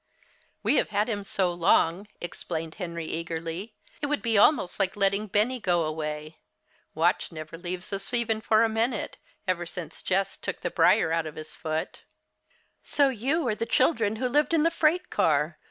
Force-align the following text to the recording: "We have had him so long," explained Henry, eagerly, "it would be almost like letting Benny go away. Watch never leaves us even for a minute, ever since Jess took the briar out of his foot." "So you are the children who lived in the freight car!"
"We 0.63 0.77
have 0.77 0.89
had 0.89 1.07
him 1.09 1.23
so 1.23 1.53
long," 1.53 2.07
explained 2.19 2.73
Henry, 2.81 3.05
eagerly, 3.05 3.75
"it 4.01 4.07
would 4.07 4.23
be 4.23 4.35
almost 4.35 4.79
like 4.79 4.95
letting 4.95 5.27
Benny 5.27 5.59
go 5.59 5.85
away. 5.85 6.39
Watch 6.95 7.31
never 7.31 7.55
leaves 7.55 7.93
us 7.93 8.11
even 8.11 8.41
for 8.41 8.63
a 8.63 8.67
minute, 8.67 9.19
ever 9.47 9.67
since 9.67 10.01
Jess 10.01 10.37
took 10.37 10.61
the 10.61 10.71
briar 10.71 11.11
out 11.11 11.27
of 11.27 11.35
his 11.35 11.55
foot." 11.55 12.01
"So 12.81 13.09
you 13.09 13.47
are 13.47 13.53
the 13.53 13.67
children 13.67 14.15
who 14.15 14.27
lived 14.27 14.55
in 14.55 14.63
the 14.63 14.71
freight 14.71 15.11
car!" 15.11 15.59